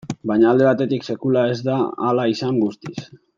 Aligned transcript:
Baina 0.29 0.47
alde 0.51 0.65
batetik, 0.67 1.05
sekula 1.11 1.43
ez 1.57 1.59
da 1.69 1.75
hala 2.09 2.27
izan 2.33 2.59
guztiz. 2.65 2.97